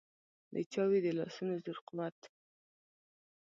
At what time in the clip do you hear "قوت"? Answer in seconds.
1.87-2.19